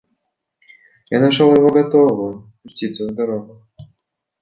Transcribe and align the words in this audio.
Я 1.11 1.19
нашел 1.19 1.53
его 1.53 1.69
готового 1.69 2.51
пуститься 2.63 3.07
в 3.07 3.13
дорогу. 3.13 3.63